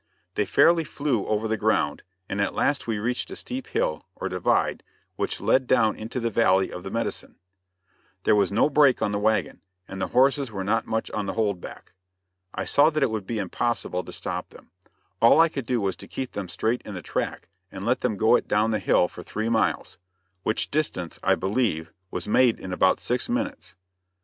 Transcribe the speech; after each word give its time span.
They 0.33 0.45
fairly 0.47 0.83
flew 0.83 1.27
over 1.27 1.47
the 1.47 1.57
ground, 1.57 2.01
and 2.27 2.41
at 2.41 2.55
last 2.55 2.87
we 2.87 2.97
reached 2.97 3.29
a 3.29 3.35
steep 3.35 3.67
hill, 3.67 4.07
or 4.15 4.29
divide, 4.29 4.81
which, 5.15 5.39
led 5.39 5.67
down 5.67 5.95
into 5.95 6.19
the 6.19 6.31
valley 6.31 6.71
of 6.71 6.81
the 6.81 6.89
Medicine. 6.89 7.35
There 8.23 8.33
was 8.35 8.51
no 8.51 8.67
brake 8.67 9.03
on 9.03 9.11
the 9.11 9.19
wagon, 9.19 9.61
and 9.87 10.01
the 10.01 10.07
horses 10.07 10.51
were 10.51 10.63
not 10.63 10.87
much 10.87 11.11
on 11.11 11.27
the 11.27 11.33
hold 11.33 11.61
back. 11.61 11.93
I 12.51 12.65
saw 12.65 12.89
that 12.89 13.03
it 13.03 13.11
would 13.11 13.27
be 13.27 13.37
impossible 13.37 14.03
to 14.03 14.11
stop 14.11 14.49
them. 14.49 14.71
All 15.21 15.39
I 15.39 15.49
could 15.49 15.67
do 15.67 15.79
was 15.79 15.95
to 15.97 16.07
keep 16.07 16.31
them 16.31 16.47
straight 16.49 16.81
in 16.83 16.95
the 16.95 17.03
track 17.03 17.47
and 17.71 17.85
let 17.85 18.01
them 18.01 18.17
go 18.17 18.35
it 18.35 18.47
down 18.47 18.71
the 18.71 18.79
hill, 18.79 19.07
for 19.07 19.21
three 19.21 19.49
miles; 19.49 19.99
which 20.41 20.71
distance, 20.71 21.19
I 21.21 21.35
believe, 21.35 21.93
was 22.09 22.27
made 22.27 22.59
in 22.59 22.73
about 22.73 22.99
six 22.99 23.29
minutes. 23.29 23.75